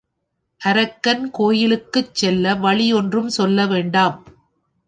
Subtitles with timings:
[0.61, 4.17] அரங்கன் கோயிலுக்குச் செல்ல வழி ஒன்றும் சொல்ல வேண்டாம்.